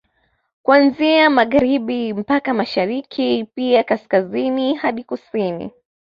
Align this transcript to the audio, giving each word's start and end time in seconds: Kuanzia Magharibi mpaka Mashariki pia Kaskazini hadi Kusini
Kuanzia 0.63 1.29
Magharibi 1.29 2.13
mpaka 2.13 2.53
Mashariki 2.53 3.45
pia 3.55 3.83
Kaskazini 3.83 4.75
hadi 4.75 5.03
Kusini 5.03 5.71